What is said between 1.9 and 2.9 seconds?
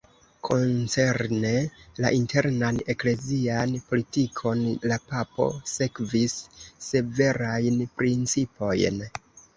la internan